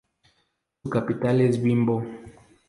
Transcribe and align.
Su 0.81 0.89
capital 0.89 1.41
es 1.41 1.61
Bimbo. 1.61 2.03